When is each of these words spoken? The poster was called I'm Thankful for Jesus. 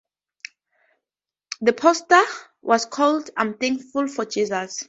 The 1.61 1.73
poster 1.73 2.19
was 2.63 2.87
called 2.87 3.29
I'm 3.37 3.53
Thankful 3.59 4.07
for 4.07 4.25
Jesus. 4.25 4.79